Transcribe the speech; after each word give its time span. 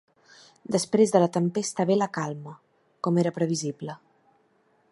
Després 0.75 1.11
de 1.15 1.19
la 1.23 1.27
tempesta 1.35 1.85
ve 1.91 1.97
la 2.01 2.09
calma, 2.17 2.55
com 3.09 3.21
era 3.25 3.35
previsible. 3.39 3.97